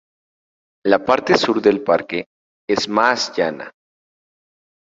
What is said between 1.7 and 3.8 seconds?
parque es más llana.